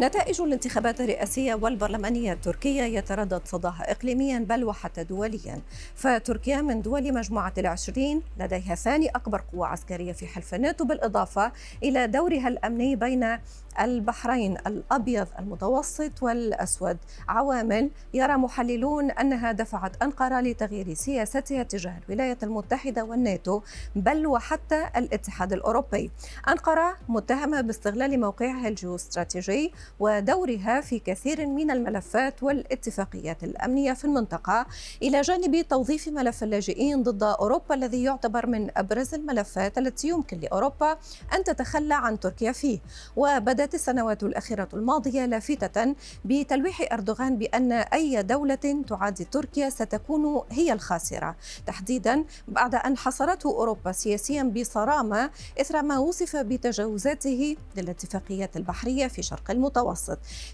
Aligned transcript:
نتائج 0.00 0.40
الانتخابات 0.40 1.00
الرئاسية 1.00 1.54
والبرلمانية 1.54 2.32
التركية 2.32 2.82
يتردد 2.82 3.40
صداها 3.44 3.90
إقليميا 3.90 4.38
بل 4.38 4.64
وحتى 4.64 5.04
دوليا 5.04 5.60
فتركيا 5.94 6.62
من 6.62 6.82
دول 6.82 7.14
مجموعة 7.14 7.52
العشرين 7.58 8.22
لديها 8.40 8.74
ثاني 8.74 9.08
أكبر 9.08 9.42
قوة 9.52 9.66
عسكرية 9.66 10.12
في 10.12 10.26
حلف 10.26 10.54
الناتو 10.54 10.84
بالإضافة 10.84 11.52
إلى 11.82 12.06
دورها 12.06 12.48
الأمني 12.48 12.96
بين 12.96 13.38
البحرين 13.80 14.56
الأبيض 14.66 15.26
المتوسط 15.38 16.22
والأسود 16.22 16.96
عوامل 17.28 17.90
يرى 18.14 18.36
محللون 18.36 19.10
أنها 19.10 19.52
دفعت 19.52 20.02
أنقرة 20.02 20.40
لتغيير 20.40 20.94
سياستها 20.94 21.62
تجاه 21.62 21.98
الولايات 22.08 22.44
المتحدة 22.44 23.04
والناتو 23.04 23.60
بل 23.96 24.26
وحتى 24.26 24.84
الاتحاد 24.96 25.52
الأوروبي. 25.52 26.10
أنقرة 26.48 26.96
متهمة 27.08 27.60
باستغلال 27.60 28.20
موقعها 28.20 28.68
الجيوستراتيجي 28.68 29.72
ودورها 30.00 30.80
في 30.80 30.98
كثير 30.98 31.46
من 31.46 31.70
الملفات 31.70 32.42
والاتفاقيات 32.42 33.44
الأمنية 33.44 33.92
في 33.92 34.04
المنطقة 34.04 34.66
إلى 35.02 35.20
جانب 35.20 35.68
توظيف 35.68 36.08
ملف 36.08 36.42
اللاجئين 36.42 37.02
ضد 37.02 37.22
أوروبا 37.22 37.74
الذي 37.74 38.02
يعتبر 38.02 38.46
من 38.46 38.70
أبرز 38.76 39.14
الملفات 39.14 39.78
التي 39.78 40.08
يمكن 40.08 40.40
لأوروبا 40.40 40.96
أن 41.34 41.44
تتخلى 41.44 41.94
عن 41.94 42.20
تركيا 42.20 42.52
فيه. 42.52 42.78
وبدت 43.16 43.74
السنوات 43.74 44.22
الأخيرة 44.22 44.68
الماضية 44.74 45.26
لافتة 45.26 45.94
بتلويح 46.24 46.92
أردوغان 46.92 47.38
بأن 47.38 47.72
أي 47.72 48.22
دولة 48.22 48.84
تعادي 48.88 49.24
تركيا 49.24 49.70
ستكون 49.70 50.42
هي 50.50 50.72
الخاسرة. 50.72 51.36
تحديدا 51.66 52.24
بعد 52.48 52.74
أن 52.74 52.96
حصرته 52.96 53.50
أوروبا 53.50 53.92
سياسيا 53.92 54.42
بصرامة 54.42 55.30
إثر 55.60 55.82
ما 55.82 55.98
وصف 55.98 56.36
بتجاوزاته 56.36 57.56
للاتفاقيات 57.76 58.56
البحرية 58.56 59.06
في 59.06 59.22
شرق 59.22 59.50
المتوسط. 59.50 59.77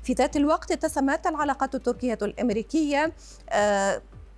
في 0.03 0.12
ذات 0.12 0.36
الوقت 0.36 0.70
اتسمت 0.72 1.27
العلاقات 1.27 1.75
التركية 1.75 2.19
الأمريكية 2.22 3.12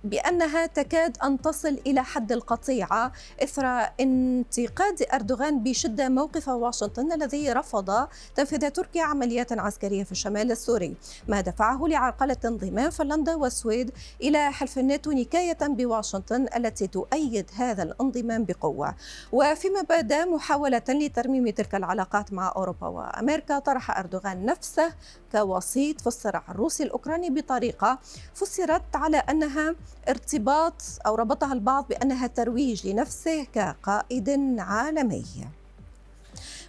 بأنها 0.09 0.65
تكاد 0.65 1.17
أن 1.23 1.41
تصل 1.41 1.79
إلى 1.87 2.03
حد 2.03 2.31
القطيعة. 2.31 3.11
إثر 3.43 3.65
انتقاد 3.99 5.05
أردوغان 5.13 5.63
بشدة 5.63 6.09
موقف 6.09 6.47
واشنطن 6.47 7.11
الذي 7.11 7.51
رفض 7.53 8.07
تنفيذ 8.35 8.69
تركيا 8.69 9.03
عمليات 9.03 9.51
عسكرية 9.51 10.03
في 10.03 10.11
الشمال 10.11 10.51
السوري. 10.51 10.95
ما 11.27 11.41
دفعه 11.41 11.87
لعرقلة 11.87 12.37
انضمام 12.45 12.89
فنلندا 12.89 13.35
والسويد 13.35 13.91
إلى 14.21 14.51
حلف 14.51 14.79
الناتو 14.79 15.11
نكاية 15.11 15.57
بواشنطن 15.61 16.45
التي 16.55 16.87
تؤيد 16.87 17.45
هذا 17.55 17.83
الانضمام 17.83 18.45
بقوة. 18.45 18.95
وفيما 19.31 19.81
بدا 19.81 20.25
محاولة 20.25 20.81
لترميم 20.89 21.49
تلك 21.49 21.75
العلاقات 21.75 22.33
مع 22.33 22.53
أوروبا 22.55 22.87
وأمريكا 22.87 23.59
طرح 23.59 23.97
أردوغان 23.99 24.45
نفسه 24.45 24.93
كوسيط 25.31 26.01
في 26.01 26.07
الصراع 26.07 26.43
الروسي 26.49 26.83
الأوكراني 26.83 27.29
بطريقة 27.29 27.99
فسرت 28.33 28.95
على 28.95 29.17
أنها 29.17 29.75
ارتباط 30.09 30.81
أو 31.05 31.15
ربطها 31.15 31.53
البعض 31.53 31.87
بأنها 31.87 32.27
ترويج 32.27 32.87
لنفسه 32.87 33.43
كقائد 33.43 34.55
عالمي. 34.59 35.25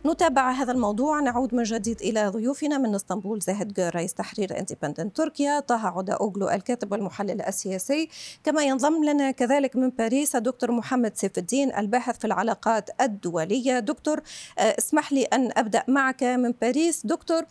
نتابع 0.07 0.51
هذا 0.51 0.73
الموضوع. 0.73 1.21
نعود 1.21 1.55
من 1.55 1.63
جديد 1.63 2.01
إلى 2.01 2.29
ضيوفنا 2.29 2.79
من 2.79 2.95
إسطنبول. 2.95 3.41
زاهد 3.41 3.73
جور 3.73 3.95
رئيس 3.95 4.15
تحرير 4.15 4.59
اندبندنت 4.59 5.17
تركيا. 5.17 5.61
طه 5.61 5.87
عدا 5.87 6.13
أوغلو 6.13 6.49
الكاتب 6.49 6.93
والمحلل 6.93 7.43
السياسي. 7.43 8.09
كما 8.45 8.63
ينضم 8.63 9.05
لنا 9.05 9.31
كذلك 9.31 9.77
من 9.77 9.91
باريس 9.91 10.37
الدكتور 10.37 10.73
محمد 10.73 11.17
سيف 11.17 11.39
الدين 11.39 11.75
الباحث 11.75 12.19
في 12.19 12.25
العلاقات 12.25 12.91
الدولية. 13.01 13.79
دكتور 13.79 14.21
آه، 14.59 14.75
اسمح 14.79 15.13
لي 15.13 15.25
أن 15.25 15.51
أبدأ 15.57 15.83
معك 15.89 16.23
من 16.23 16.55
باريس. 16.61 17.07
دكتور 17.07 17.43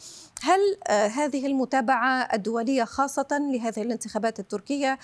هل 0.41 0.59
آه، 0.88 1.07
هذه 1.07 1.45
المتابعة 1.45 2.29
الدولية 2.33 2.83
خاصة 2.83 3.27
لهذه 3.31 3.81
الانتخابات 3.81 4.39
التركية 4.39 5.00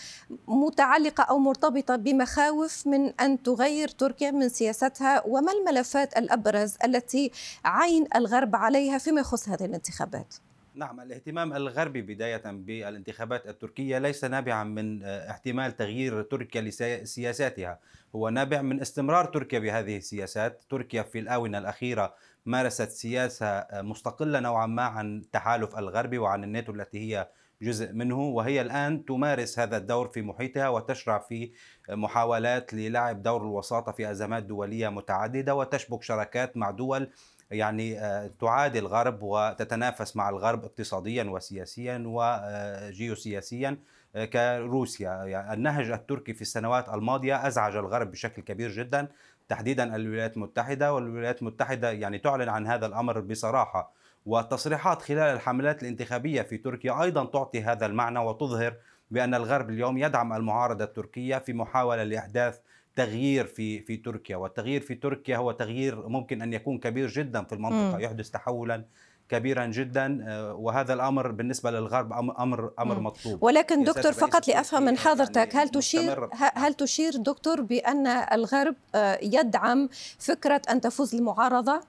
متعلقة 0.48 1.24
أو 1.24 1.40
مرتبطة 1.40 1.96
بمخاوف 1.96 2.88
من 2.88 3.20
أن 3.20 3.44
تغير 3.44 3.88
تركيا 3.88 4.32
من 4.32 4.50
سياستها؟ 4.50 5.24
وما 5.28 5.52
الملفات 5.52 6.18
الأبرز 6.18 6.74
التي 6.84 7.32
عين 7.66 8.08
الغرب 8.16 8.56
عليها 8.56 8.98
فيما 8.98 9.22
يخص 9.22 9.50
هذه 9.50 9.66
الانتخابات؟ 9.66 10.36
نعم 10.76 11.00
الاهتمام 11.00 11.54
الغربي 11.54 12.02
بداية 12.02 12.42
بالانتخابات 12.46 13.48
التركية 13.48 13.98
ليس 13.98 14.24
نابعا 14.26 14.64
من 14.64 15.04
آه، 15.04 15.32
احتمال 15.32 15.76
تغيير 15.76 16.22
تركيا 16.22 16.62
لسياساتها. 16.62 17.80
هو 18.16 18.30
نابع 18.30 18.62
من 18.62 18.82
استمرار 18.82 19.26
تركيا 19.26 19.60
بهذه 19.60 19.98
السياسات. 19.98 20.64
تركيا 20.70 21.04
في 21.04 21.20
الآونة 21.20 21.58
الأخيرة 21.58 22.16
مارست 22.46 22.90
سياسة 22.90 23.46
آه، 23.46 23.82
مستقلة 23.82 24.40
نوعا 24.40 24.66
ما 24.66 24.84
عن 24.84 25.18
التحالف 25.18 25.78
الغربي 25.78 26.18
وعن 26.18 26.44
الناتو 26.44 26.72
التي 26.72 27.00
هي 27.00 27.28
جزء 27.62 27.94
منه 27.94 28.20
وهي 28.20 28.62
الآن 28.62 29.06
تمارس 29.06 29.60
هذا 29.60 29.78
الدور 29.78 30.08
في 30.08 30.22
محيطها 30.22 30.70
وتشرع 30.70 31.20
في 31.20 31.52
محاولات 31.90 32.74
للعب 32.74 33.24
دور 33.24 33.42
الوساطة 33.42 33.92
في 33.92 34.12
أزمات 34.12 34.44
دولية 34.44 34.90
متعددة 34.90 35.56
وتشبك 35.56 36.04
شراكات 36.04 36.58
مع 36.58 36.72
دول 36.72 37.10
يعني 37.54 38.00
آه، 38.00 38.32
تعادي 38.42 38.80
الغرب 38.80 39.20
وتتنافس 39.22 40.16
مع 40.16 40.30
الغرب 40.30 40.66
اقتصاديا 40.66 41.24
وسياسيا 41.24 42.04
وجيوسياسيا 42.06 43.78
آه، 44.16 44.26
كروسيا. 44.26 45.10
يعني 45.10 45.54
النهج 45.54 45.92
التركي 45.92 46.34
في 46.34 46.42
السنوات 46.42 46.90
الماضية 46.90 47.48
أزعج 47.48 47.76
الغرب 47.76 48.12
بشكل 48.12 48.42
كبير 48.42 48.72
جدا 48.72 49.08
تحديدا 49.50 49.96
الولايات 49.96 50.38
المتحدة. 50.38 50.94
والولايات 50.94 51.42
المتحدة 51.42 51.92
يعني 51.92 52.18
تعلن 52.18 52.50
عن 52.50 52.68
هذا 52.68 52.86
الأمر 52.86 53.20
بصراحة. 53.20 53.94
والتصريحات 54.26 55.02
خلال 55.02 55.36
الحملات 55.36 55.82
الانتخابية 55.84 56.42
في 56.42 56.58
تركيا 56.58 57.04
أيضا 57.04 57.26
تعطي 57.26 57.64
هذا 57.64 57.86
المعنى 57.86 58.20
وتظهر 58.20 58.76
بأن 59.12 59.34
الغرب 59.34 59.70
اليوم 59.70 59.98
يدعم 59.98 60.34
المعارضة 60.34 60.84
التركية 60.84 61.38
في 61.38 61.54
محاولة 61.54 62.04
لإحداث 62.04 62.60
تغيير 62.96 63.46
في 63.46 63.82
في 63.82 63.98
تركيا 63.98 64.38
والتغيير 64.38 64.82
في 64.82 64.96
تركيا 64.96 65.38
هو 65.38 65.52
تغيير 65.52 66.08
ممكن 66.08 66.42
أن 66.42 66.54
يكون 66.54 66.78
كبير 66.78 67.10
جدا 67.10 67.44
في 67.44 67.56
المنطقة 67.56 67.98
م. 67.98 68.00
يحدث 68.00 68.30
تحولا 68.30 68.86
كبيرا 69.30 69.66
جدا 69.66 70.26
آه، 70.28 70.54
وهذا 70.54 70.94
الأمر 70.94 71.32
بالنسبة 71.32 71.72
للغرب 71.72 72.14
أمر 72.14 72.72
أمر 72.80 73.00
مطلوب. 73.00 73.44
ولكن 73.44 73.84
دكتور 73.84 74.12
فقط 74.12 74.48
لأفهم 74.48 74.84
من 74.84 74.98
حضرتك 74.98 75.56
هل 75.56 75.70
تشير 75.70 76.30
هل 76.34 76.74
تشير 76.74 77.18
دكتور 77.18 77.62
بأن 77.62 78.08
الغرب 78.08 78.76
آه، 78.96 79.20
يدعم 79.22 79.90
فكرة 80.20 80.62
أن 80.70 80.82
تفوز 80.82 81.16
المعارضة؟ 81.16 81.82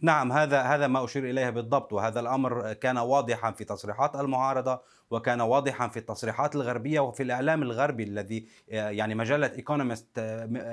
نعم 0.00 0.32
هذا 0.32 0.62
هذا 0.62 0.86
ما 0.86 1.04
أشير 1.04 1.30
إليه 1.30 1.50
بالضبط 1.50 1.92
وهذا 1.92 2.20
الأمر 2.20 2.72
كان 2.72 2.98
واضحا 2.98 3.50
في 3.50 3.64
تصريحات 3.64 4.16
المعارضة 4.16 4.80
وكان 5.12 5.40
واضحا 5.40 5.88
في 5.88 5.96
التصريحات 5.96 6.54
الغربية 6.56 7.00
وفي 7.00 7.22
الإعلام 7.22 7.62
الغربي 7.62 8.02
الذي 8.02 8.46
يعني 8.68 9.14
مجلة 9.14 9.46
ايكونومست 9.46 10.20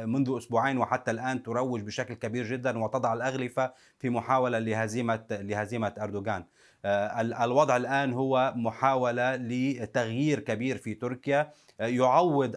منذ 0.05 0.37
أسبوعين 0.37 0.77
وحتى 0.77 1.11
الآن 1.11 1.43
تروج 1.43 1.81
بشكل 1.81 2.13
كبير 2.13 2.45
جدا 2.45 2.79
وتضع 2.79 3.13
الأغلفة 3.13 3.73
في 3.99 4.09
محاولة 4.09 4.59
لهزيمة 4.59 5.25
لهزيمة 5.31 5.93
أردوغان. 5.99 6.43
الوضع 6.85 7.77
الآن 7.77 8.13
هو 8.13 8.53
محاولة 8.55 9.35
لتغيير 9.35 10.39
كبير 10.39 10.77
في 10.77 10.93
تركيا. 10.93 11.51
يعوض 11.79 12.55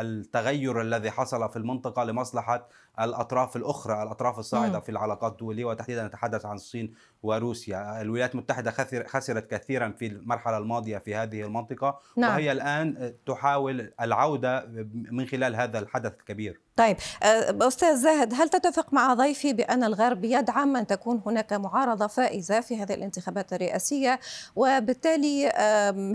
التغير 0.00 0.80
الذي 0.80 1.10
حصل 1.10 1.50
في 1.50 1.56
المنطقة 1.56 2.04
لمصلحة 2.04 2.68
الأطراف 3.00 3.56
الأخرى 3.56 4.02
الأطراف 4.02 4.38
الصاعدة 4.38 4.80
في 4.80 4.88
العلاقات 4.88 5.32
الدولية 5.32 5.64
وتحديدا 5.64 6.06
نتحدث 6.06 6.46
عن 6.46 6.54
الصين 6.56 6.94
وروسيا. 7.22 8.00
الولايات 8.00 8.34
المتحدة 8.34 8.70
خسرت 9.06 9.50
كثيرا 9.50 9.94
في 9.98 10.06
المرحلة 10.06 10.58
الماضية 10.58 10.98
في 10.98 11.14
هذه 11.14 11.42
المنطقة 11.42 11.98
نعم. 12.16 12.30
وهي 12.30 12.52
الآن 12.52 13.14
تحاول 13.26 13.92
العودة 14.00 14.66
من 14.92 15.26
خلال 15.26 15.56
هذا 15.56 15.78
الحدث 15.78 16.12
الكبير. 16.12 16.60
طيب 16.76 16.96
أه، 17.22 17.68
أستاذ 17.68 17.96
زاهد 17.96 18.34
هل 18.34 18.48
تتفق 18.48 18.92
مع 18.92 19.14
ضيفي 19.14 19.52
بأن 19.52 19.84
الغرب 19.84 20.24
يدعم 20.24 20.76
أن 20.76 20.86
تكون 20.86 21.22
هناك 21.26 21.52
معارضة 21.52 22.06
فائزة 22.06 22.60
في 22.60 22.82
هذه 22.82 22.94
الانتخابات 22.94 23.52
الرئاسية؟ 23.52 24.20
وبالتالي 24.56 25.48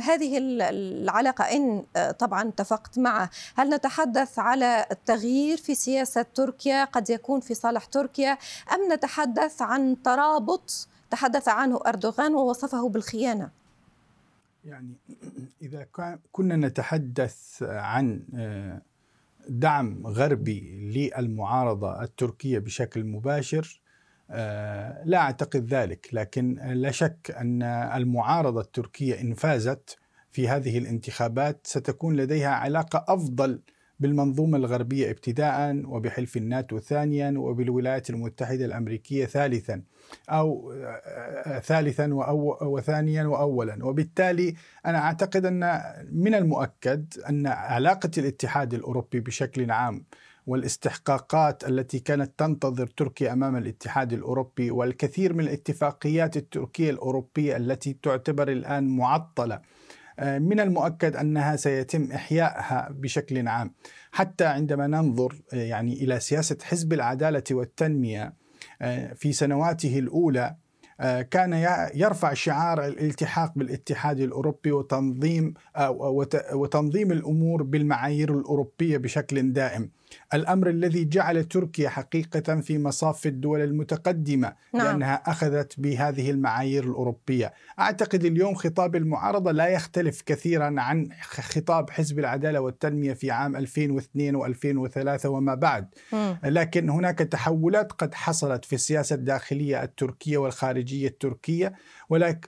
هذه 0.03 0.37
العلاقة 0.41 1.43
إن 1.43 1.85
أه، 1.95 2.11
طبعا 2.11 2.49
اتفقت 2.49 2.99
معه 2.99 3.29
هل 3.55 3.69
نتحدث 3.69 4.39
على 4.39 4.85
التغيير 4.91 5.57
في 5.57 5.75
سياسة 5.75 6.21
تركيا؟ 6.21 6.83
قد 6.83 7.09
يكون 7.09 7.39
في 7.39 7.53
صالح 7.53 7.85
تركيا؟ 7.85 8.37
أم 8.73 8.93
نتحدث 8.93 9.61
عن 9.61 10.01
ترابط 10.03 10.87
تحدث 11.11 11.47
عنه 11.47 11.79
أردوغان 11.87 12.35
ووصفه 12.35 12.89
بالخيانة؟ 12.89 13.49
يعني 14.65 14.93
إذا 15.61 15.87
كنا 16.31 16.55
نتحدث 16.55 17.63
عن 17.63 18.23
أه، 18.35 18.81
دعم 19.49 20.07
غربي 20.07 20.91
للمعارضة 20.93 22.03
التركية 22.03 22.59
بشكل 22.59 23.03
مباشر 23.03 23.81
آه، 24.31 25.03
لا 25.05 25.17
أعتقد 25.17 25.73
ذلك 25.73 26.09
لكن 26.13 26.55
لا 26.55 26.91
شك 26.91 27.35
أن 27.37 27.63
المعارضة 27.63 28.61
التركية 28.61 29.21
إن 29.21 29.33
فازت 29.33 29.97
في 30.31 30.47
هذه 30.47 30.77
الانتخابات 30.77 31.67
ستكون 31.67 32.15
لديها 32.15 32.49
علاقة 32.49 33.05
أفضل 33.07 33.61
بالمنظومة 33.99 34.57
الغربية 34.57 35.11
ابتداء 35.11 35.81
وبحلف 35.85 36.37
الناتو 36.37 36.79
ثانيا 36.79 37.33
وبالولايات 37.37 38.09
المتحدة 38.09 38.65
الأمريكية 38.65 39.25
ثالثا 39.25 39.81
أو 40.29 40.73
ثالثا 41.63 42.13
وثانيا 42.61 43.23
وأولا. 43.23 43.85
وبالتالي 43.85 44.55
أنا 44.85 44.97
أعتقد 44.97 45.45
أن 45.45 45.81
من 46.11 46.35
المؤكد 46.35 47.13
أن 47.29 47.47
علاقة 47.47 48.11
الاتحاد 48.17 48.73
الأوروبي 48.73 49.19
بشكل 49.19 49.71
عام 49.71 50.05
والاستحقاقات 50.47 51.69
التي 51.69 51.99
كانت 51.99 52.39
تنتظر 52.39 52.87
تركيا 52.87 53.33
أمام 53.33 53.55
الاتحاد 53.55 54.13
الأوروبي 54.13 54.71
والكثير 54.71 55.33
من 55.33 55.39
الاتفاقيات 55.39 56.37
التركية 56.37 56.89
الأوروبية 56.89 57.57
التي 57.57 57.97
تعتبر 58.03 58.51
الآن 58.51 58.87
معطلة 58.97 59.55
آه، 59.55 59.61
من 60.19 60.59
المؤكد 60.59 61.15
أنها 61.15 61.55
سيتم 61.55 62.11
إحيائها 62.11 62.89
بشكل 62.91 63.47
عام 63.47 63.73
حتى 64.11 64.45
عندما 64.45 64.87
ننظر 64.87 65.41
آه، 65.53 65.55
يعني 65.55 65.93
إلى 65.93 66.19
سياسة 66.19 66.57
حزب 66.63 66.93
العدالة 66.93 67.43
والتنمية 67.51 68.33
آه، 68.81 69.13
في 69.13 69.33
سنواته 69.33 69.99
الأولى 69.99 70.55
كان 71.31 71.53
يرفع 71.95 72.33
شعار 72.33 72.85
الالتحاق 72.85 73.53
بالاتحاد 73.55 74.19
الأوروبي 74.19 74.71
وتنظيم 74.71 75.53
وتنظيم 76.53 77.11
الأمور 77.11 77.63
بالمعايير 77.63 78.37
الأوروبية 78.37 78.97
بشكل 78.97 79.53
دائم. 79.53 79.89
الأمر 80.33 80.69
الذي 80.69 81.05
جعل 81.05 81.43
تركيا 81.43 81.89
حقيقة 81.89 82.61
في 82.61 82.77
مصاف 82.77 83.27
الدول 83.27 83.61
المتقدمة 83.61 84.53
نعم. 84.73 84.85
لأنها 84.85 85.15
أخذت 85.25 85.79
بهذه 85.79 86.31
المعايير 86.31 86.83
الأوروبية. 86.83 87.53
أعتقد 87.79 88.25
اليوم 88.25 88.55
خطاب 88.55 88.95
المعارضة 88.95 89.51
لا 89.51 89.67
يختلف 89.67 90.21
كثيرا 90.21 90.75
عن 90.77 91.09
خطاب 91.21 91.89
حزب 91.89 92.19
العدالة 92.19 92.59
والتنمية 92.59 93.13
في 93.13 93.31
عام 93.31 93.55
2002 93.55 94.53
و2003 94.53 95.25
وما 95.25 95.55
بعد. 95.55 95.87
م. 96.13 96.33
لكن 96.43 96.89
هناك 96.89 97.17
تحولات 97.17 97.91
قد 97.91 98.13
حصلت 98.13 98.65
في 98.65 98.73
السياسة 98.73 99.15
الداخلية 99.15 99.83
التركية 99.83 100.37
والخارجية 100.37 101.07
التركية 101.07 101.73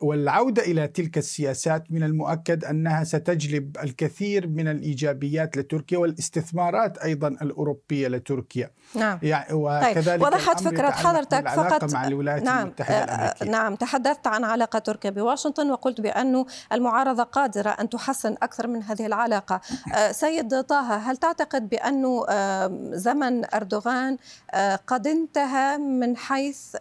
والعودة 0.02 0.64
إلى 0.64 0.88
تلك 0.88 1.18
السياسات 1.18 1.92
من 1.92 2.04
المؤكد 2.04 2.66
أنها 2.66 3.04
ستجلب 3.04 3.78
الكثير 3.84 4.48
من 4.48 4.68
الإيجابيات 4.68 5.58
لتركيا 5.58 5.98
والاستثمارات 5.98 6.98
أيضا 6.98 7.28
الأوروبية 7.50 8.08
لتركيا. 8.08 8.72
نعم. 8.96 9.20
يعني 9.24 9.54
وكذلك 9.54 10.06
طيب. 10.06 10.22
وضحت 10.22 10.64
فكرة 10.64 10.90
حضرتك 10.90 11.50
فقط 11.50 11.94
مع 11.94 12.08
الولايات 12.08 12.44
نعم 12.44 12.66
المتحدة 12.66 12.96
آه، 12.96 13.04
الأمريكية. 13.04 13.46
نعم 13.46 13.76
تحدثت 13.76 14.28
عن 14.28 14.44
علاقة 14.44 14.80
تركيا 14.80 15.10
بواشنطن 15.10 15.72
وقلت 15.72 16.02
بأن 16.02 16.46
المعارضة 16.74 17.24
قادرة 17.24 17.70
أن 17.70 17.90
تحسن 17.90 18.36
أكثر 18.44 18.68
من 18.68 18.84
هذه 18.84 19.06
العلاقة. 19.06 19.62
آه، 19.96 20.12
سيد 20.12 20.62
طه 20.62 20.96
هل 20.96 21.18
تعتقد 21.18 21.70
بأن 21.70 22.26
زمن 22.94 23.56
أردوغان 23.56 24.18
آه، 24.52 24.80
قد 24.88 25.08
انتهى 25.08 25.78
من 25.78 26.18
حيث 26.18 26.76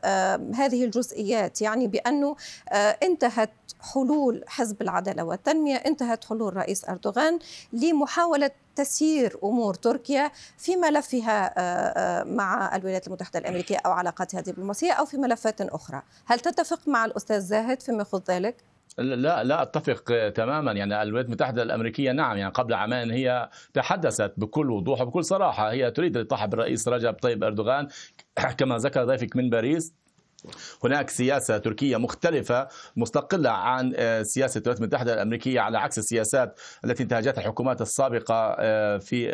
هذه 0.54 0.84
الجزئيات؟ 0.84 1.62
يعني 1.62 1.86
بأنه 1.86 2.36
انتهت 3.02 3.50
حلول 3.80 4.44
حزب 4.46 4.82
العدالة 4.82 5.24
والتنمية 5.24 5.76
انتهت 5.76 6.24
حلول 6.24 6.56
رئيس 6.56 6.84
أردوغان 6.88 7.38
لمحاولة 7.72 8.50
تسيير 8.78 9.36
أمور 9.44 9.74
تركيا 9.74 10.30
في 10.58 10.76
ملفها 10.76 11.54
آه، 11.58 11.60
آه، 11.60 12.24
مع 12.24 12.76
الولايات 12.76 13.06
المتحدة 13.06 13.38
الأمريكية 13.38 13.76
أو 13.86 13.90
علاقاتها 13.90 14.40
الدبلوماسيه 14.40 14.92
أو 14.92 15.04
في 15.04 15.16
ملفات 15.16 15.60
أخرى، 15.60 16.02
هل 16.26 16.40
تتفق 16.40 16.88
مع 16.88 17.04
الأستاذ 17.04 17.40
زاهد 17.40 17.82
فيما 17.82 18.02
يخص 18.02 18.30
ذلك؟ 18.30 18.56
لا 18.98 19.44
لا 19.44 19.62
أتفق 19.62 20.28
تماما. 20.34 20.72
يعني 20.72 21.02
الولايات 21.02 21.26
المتحدة 21.26 21.62
الأمريكية 21.62 22.12
نعم 22.12 22.36
يعني 22.36 22.52
قبل 22.52 22.74
عامين 22.74 23.10
هي 23.10 23.50
تحدثت 23.74 24.32
بكل 24.36 24.70
وضوح 24.70 25.00
وبكل 25.00 25.24
صراحة. 25.24 25.72
هي 25.72 25.90
تريد 25.90 26.16
الالتحاق 26.16 26.48
بالرئيس 26.48 26.88
رجب 26.88 27.12
طيب 27.12 27.44
أردوغان 27.44 27.88
كما 28.58 28.78
ذكر 28.78 29.04
ضيفك 29.04 29.36
من 29.36 29.50
باريس 29.50 29.92
هناك 30.84 31.10
سياسة 31.10 31.58
تركية 31.58 31.96
مختلفة 31.96 32.68
مستقلة 32.96 33.50
عن 33.50 33.92
آه، 33.96 34.22
سياسة 34.22 34.58
الولايات 34.58 34.80
المتحدة 34.80 35.14
الأمريكية 35.14 35.60
على 35.60 35.78
عكس 35.78 35.98
السياسات 35.98 36.60
التي 36.84 37.02
انتهجتها 37.02 37.40
الحكومات 37.40 37.80
السابقة 37.80 38.56
آه، 38.58 38.98
في 38.98 39.30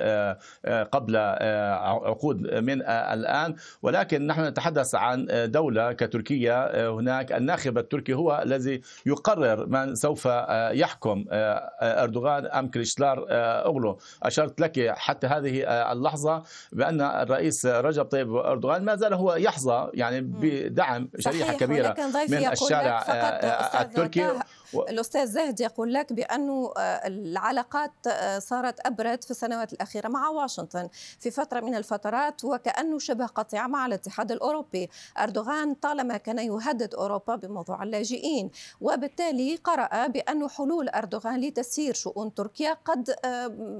آه، 0.64 0.82
قبل 0.82 1.16
عقود 1.16 2.54
من 2.54 2.82
الآن. 2.82 3.54
ولكن 3.82 4.26
نحن 4.26 4.44
نتحدث 4.44 4.94
عن 4.94 5.26
دولة 5.50 5.92
كتركيا 5.92 6.88
هناك 6.88 7.32
الناخب 7.32 7.78
التركي 7.78 8.14
هو 8.14 8.42
الذي 8.44 8.80
يقرر 9.06 9.66
من 9.66 9.94
سوف 9.94 10.28
يحكم 10.70 11.24
أردوغان 11.30 12.46
أم 12.46 12.70
كريشلار 12.70 13.26
أغلو 13.30 13.98
أشرت 14.22 14.60
لك 14.60 14.94
حتى 14.96 15.26
هذه 15.26 15.62
اللحظة 15.92 16.42
بأن 16.72 17.00
الرئيس 17.00 17.66
رجب 17.66 18.04
طيب 18.04 18.36
أردوغان 18.36 18.84
ما 18.84 18.96
زال 18.96 19.14
هو 19.14 19.34
يحظى 19.34 19.90
يعني 19.94 20.20
بدعم 20.20 20.93
نعم 20.98 21.08
شريحة 21.18 21.52
كبيرة 21.52 21.94
من 22.28 22.46
الشارع 22.52 23.02
آه، 23.02 23.12
آه، 23.12 23.82
التركي. 23.82 24.28
و... 24.72 24.82
الأستاذ 24.82 25.26
زاهد 25.26 25.60
يقول 25.60 25.92
لك 25.92 26.12
بأنه 26.12 26.72
آه، 26.76 26.80
العلاقات 27.06 27.92
صارت 28.38 28.86
أبرد 28.86 29.24
في 29.24 29.30
السنوات 29.30 29.72
الأخيرة 29.72 30.08
مع 30.08 30.28
واشنطن 30.28 30.88
في 31.20 31.30
فترة 31.30 31.60
من 31.60 31.74
الفترات 31.74 32.44
وكأنه 32.44 32.98
شبه 32.98 33.26
قطيعة 33.26 33.66
مع 33.66 33.86
الاتحاد 33.86 34.32
الأوروبي. 34.32 34.90
أردوغان 35.18 35.74
طالما 35.74 36.16
كان 36.16 36.38
يهدد 36.38 36.94
أوروبا 36.94 37.36
بموضوع 37.36 37.82
اللاجئين 37.82 38.50
وبالتالي 38.80 39.56
قرأ 39.56 40.06
بأن 40.06 40.48
حلول 40.48 40.88
أردوغان 40.88 41.40
لتسيير 41.40 41.94
شؤون 41.94 42.34
تركيا 42.34 42.76
قد 42.84 43.14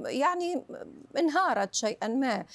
يعني 0.05 0.63
انهارت 1.17 1.73
شيئا 1.73 2.07
ما. 2.07 2.45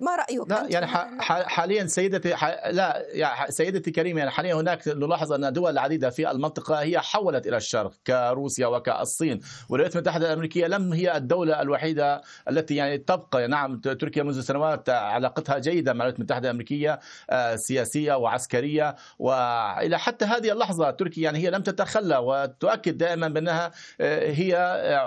ما 0.00 0.16
رأيك 0.16 0.50
لا 0.50 0.66
يعني 0.68 0.86
حاليا 1.22 1.86
سيدتي 1.86 2.28
لا 2.70 3.04
يعني 3.08 3.52
سيدتي 3.52 3.90
كريمة 3.90 4.18
يعني 4.18 4.30
حاليا 4.30 4.54
هناك 4.54 4.88
نلاحظ 4.88 5.32
أن 5.32 5.52
دول 5.52 5.78
عديدة 5.78 6.10
في 6.10 6.30
المنطقة 6.30 6.80
هي 6.80 6.93
حولت 6.98 7.46
إلى 7.46 7.56
الشرق 7.56 7.92
كروسيا 8.06 8.66
وكالصين. 8.66 9.40
والولايات 9.68 9.96
المتحدة 9.96 10.26
الأمريكية 10.26 10.66
لم 10.66 10.92
هي 10.92 11.16
الدولة 11.16 11.62
الوحيدة 11.62 12.22
التي 12.50 12.76
يعني 12.76 12.98
تبقى. 12.98 13.48
نعم 13.48 13.80
تركيا 13.80 14.22
منذ 14.22 14.40
سنوات 14.40 14.90
علاقتها 14.90 15.58
جيده 15.58 15.92
مع 15.92 15.96
الولايات 15.96 16.18
المتحدة 16.18 16.48
الأمريكية 16.50 17.00
آه، 17.30 17.56
سياسية 17.56 18.14
وعسكرية. 18.14 18.96
وإلى 19.18 19.98
حتى 19.98 20.24
هذه 20.24 20.52
اللحظة 20.52 20.90
تركيا 20.90 21.22
يعني 21.22 21.38
هي 21.38 21.50
لم 21.50 21.62
تتخلى 21.62 22.16
وتؤكد 22.16 22.98
دائما 22.98 23.28
بأنها 23.28 23.70
آه، 24.00 24.30
هي 24.30 24.54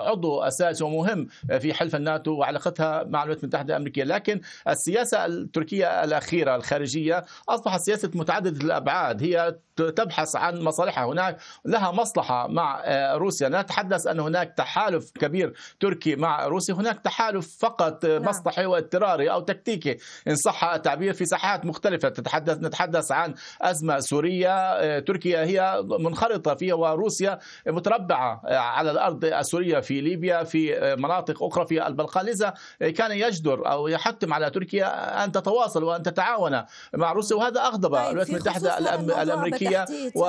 عضو 0.06 0.40
أساسي 0.40 0.84
ومهم 0.84 1.26
في 1.60 1.74
حلف 1.74 1.96
الناتو 1.96 2.30
وعلاقتها 2.32 3.04
مع 3.04 3.22
الولايات 3.22 3.42
المتحدة 3.42 3.74
الأمريكية. 3.76 4.04
لكن 4.04 4.40
السياسة 4.68 5.26
التركية 5.26 6.04
الأخيرة 6.04 6.56
الخارجية 6.56 7.24
أصبحت 7.48 7.80
سياسة 7.80 8.08
ليست 8.08 8.16
متعددة 8.16 8.64
الأبعاد. 8.64 9.22
هي 9.22 9.56
تبحث 9.76 10.36
عن 10.36 10.60
مصالحها. 10.60 11.04
هناك 11.04 11.36
لها 11.68 11.90
مصلحة 11.92 12.46
مع 12.46 12.80
آه، 12.84 13.14
روسيا. 13.14 13.48
نتحدث 13.48 14.06
أن 14.06 14.20
هناك 14.20 14.54
تحالف 14.56 15.10
كبير 15.10 15.52
تركي 15.80 16.16
مع 16.16 16.46
روسيا. 16.46 16.74
هناك 16.74 17.00
تحالف 17.00 17.56
فقط 17.60 18.06
نعم. 18.06 18.22
مصلحي 18.22 18.66
واضطراري 18.66 19.30
أو 19.30 19.40
تكتيكي. 19.40 19.96
إن 20.28 20.36
صح 20.36 20.64
التعبير 20.64 21.12
في 21.12 21.24
ساحات 21.24 21.64
مختلفة. 21.64 22.08
تتحدث 22.08 22.58
نتحدث 22.58 23.12
عن 23.12 23.34
أزمة 23.62 24.00
سورية 24.00 24.54
آه، 24.54 24.98
تركيا 24.98 25.44
هي 25.44 25.82
منخرطة 25.98 26.54
فيها 26.54 26.74
وروسيا 26.74 27.38
متربعة 27.66 28.42
آه، 28.46 28.56
على 28.56 28.90
الأرض 28.90 29.24
السورية 29.24 29.80
في 29.80 30.00
ليبيا 30.00 30.44
في 30.44 30.94
مناطق 30.98 31.42
أخرى 31.42 31.66
في 31.66 31.86
البلقان. 31.86 32.26
لذا 32.26 32.54
كان 32.96 33.12
يجدر 33.12 33.70
أو 33.70 33.88
يحتم 33.88 34.34
على 34.34 34.50
تركيا 34.50 35.24
أن 35.24 35.32
تتواصل 35.32 35.84
وأن 35.84 36.02
تتعاون 36.02 36.62
مع 36.94 37.12
روسيا. 37.12 37.36
وهذا 37.36 37.60
أغضب 37.60 37.94
طيب 37.94 38.06
الولايات 38.06 38.30
المتحدة 38.30 38.78
الأمريكية. 39.22 39.86
و... 40.14 40.24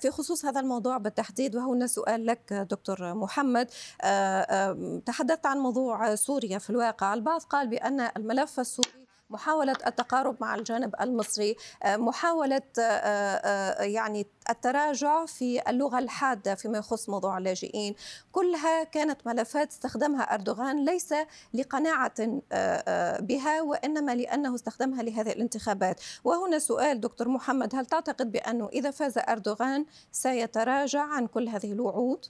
في 0.00 0.10
خصوص 0.10 0.44
هذا 0.44 0.60
الموضوع 0.60 0.98
بالتحديد 0.98 1.56
وهنا 1.56 1.86
سؤال 1.86 2.26
لك 2.26 2.52
دكتور 2.52 3.14
محمد 3.14 3.70
آه، 4.02 5.00
تحدثت 5.06 5.46
عن 5.46 5.58
موضوع 5.58 6.14
سوريا 6.14 6.58
في 6.58 6.70
الواقع. 6.70 7.14
البعض 7.14 7.42
قال 7.42 7.68
بأن 7.68 8.00
الملف 8.16 8.60
السوري 8.60 9.02
محاولة 9.32 9.76
التقارب 9.86 10.36
مع 10.40 10.54
الجانب 10.54 10.94
المصري 11.00 11.56
آه، 11.82 11.96
محاولة 11.96 12.62
آه، 12.78 12.82
آه، 12.82 13.82
يعني 13.82 14.26
التراجع 14.50 15.26
في 15.26 15.70
اللغة 15.70 15.98
الحادة 15.98 16.54
فيما 16.54 16.78
يخص 16.78 17.08
موضوع 17.08 17.38
اللاجئين 17.38 17.94
كلها 18.32 18.84
كانت 18.84 19.26
ملفات 19.26 19.70
استخدمها 19.70 20.22
أردوغان 20.22 20.84
ليس 20.84 21.14
لقناعة 21.54 22.14
بها 23.20 23.62
وإنما 23.62 24.14
لأنه 24.14 24.54
استخدمها 24.54 25.02
لهذه 25.02 25.32
الانتخابات 25.32 26.00
وهنا 26.24 26.58
سؤال 26.58 27.00
دكتور 27.00 27.28
محمد 27.28 27.74
هل 27.74 27.86
تعتقد 27.86 28.32
بأنه 28.32 28.68
إذا 28.68 28.90
فاز 28.90 29.18
أردوغان 29.18 29.86
سيتراجع 30.12 31.02
عن 31.02 31.26
كل 31.26 31.48
هذه 31.48 31.72
الوعود؟ 31.72 32.26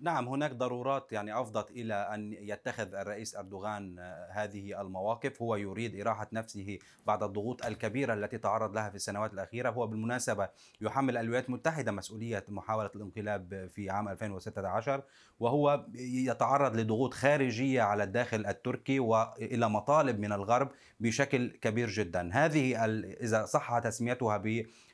نعم 0.00 0.28
هناك 0.28 0.52
ضرورات 0.52 1.12
يعني 1.12 1.40
أفضت 1.40 1.70
إلى 1.70 1.94
أن 1.94 2.32
يتخذ 2.32 2.94
الرئيس 2.94 3.36
أردوغان 3.36 3.98
آه، 3.98 4.28
هذه 4.32 4.80
المواقف. 4.80 5.42
هو 5.42 5.56
يريد 5.56 6.00
إراحة 6.00 6.28
نفسه 6.32 6.78
بعد 7.06 7.22
الضغوط 7.22 7.66
الكبيرة 7.66 8.14
التي 8.14 8.38
تعرض 8.38 8.74
لها 8.74 8.90
في 8.90 8.96
السنوات 8.96 9.32
الأخيرة. 9.32 9.70
هو 9.70 9.86
بالمناسبة 9.86 10.48
يحمل 10.80 11.16
الولايات 11.16 11.48
المتحدة 11.48 11.92
مسؤولية 11.92 12.44
محاولة 12.48 12.90
الانقلاب 12.96 13.68
في 13.74 13.90
عام 13.90 14.08
2016 14.08 15.02
وهو 15.40 15.86
يتعرض 15.94 16.76
لضغوط 16.76 17.14
خارجية 17.14 17.82
على 17.82 18.02
الداخل 18.02 18.46
التركي 18.46 19.00
وإلى 19.00 19.68
مطالب 19.68 20.20
من 20.20 20.32
الغرب 20.32 20.70
بشكل 21.00 21.50
كبير 21.50 21.88
جدا. 21.88 22.30
هذه 22.32 22.84
إذا 23.20 23.44
صح 23.44 23.78
تسميتها 23.78 24.36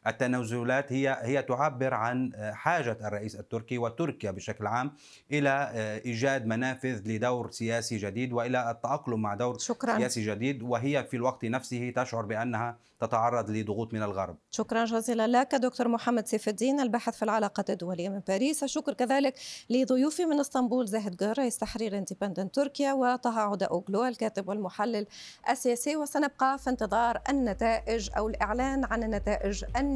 بالتنازلات 0.04 0.92
هي 0.92 1.18
هي 1.22 1.42
تعبر 1.42 1.94
عن 1.94 2.32
حاجة 2.52 2.98
الرئيس 3.04 3.36
التركي 3.36 3.78
وتركيا 3.78 4.30
بشكل 4.30 4.66
عام 4.66 4.92
إلى 5.32 5.70
آه، 5.74 6.02
إيجاد 6.04 6.46
منافذ 6.46 7.00
لدور 7.06 7.50
سياسي 7.50 7.96
جديد 7.96 8.32
وإلى 8.32 8.70
التأقلم 8.70 9.22
مع 9.22 9.34
دور 9.34 9.58
شكرا. 9.58 9.98
سياسي 9.98 10.26
جديد 10.26 10.62
وهي 10.62 11.04
في 11.04 11.16
الوقت 11.16 11.44
نفسه 11.44 11.92
تشعر 11.96 12.24
بأنها 12.24 12.78
تتعرض 13.00 13.50
لضغوط 13.50 13.94
من 13.94 14.02
الغرب. 14.02 14.36
شكرا 14.50 14.84
جزيلا 14.84 15.26
لك 15.26 15.54
دكتور 15.54 15.88
محمد 15.88 16.26
سيف 16.26 16.48
الدين 16.48 16.80
الباحث 16.80 17.16
في 17.16 17.22
العلاقات 17.22 17.70
الدولية 17.70 18.08
من 18.08 18.20
باريس، 18.28 18.62
الشكر 18.62 18.92
كذلك 18.92 19.34
لضيوفي 19.70 20.24
من 20.24 20.40
إسطنبول 20.40 20.88
زاهد 20.88 21.16
جار 21.16 21.38
رئيس 21.38 21.58
تحرير 21.58 21.98
إندبندنت 21.98 22.54
تركيا 22.54 22.92
وطه 22.92 23.40
عودة 23.40 23.66
أوغلو 23.66 24.04
الكاتب 24.04 24.48
والمحلل 24.48 25.06
السياسي 25.50 25.96
وسنبقى 25.96 26.58
في 26.58 26.70
انتظار 26.70 27.20
النتائج 27.28 28.10
أو 28.16 28.28
الإعلان 28.28 28.84
عن 28.84 29.02
النتائج 29.02 29.64
النهائية 29.76 29.93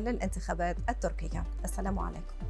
للانتخابات 0.00 0.76
التركية. 0.88 1.44
السلام 1.64 1.98
عليكم. 1.98 2.49